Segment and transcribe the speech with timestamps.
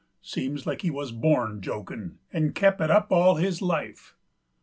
[0.23, 4.15] Seems like he wuz born jokin' 'nd kep' it up all his life.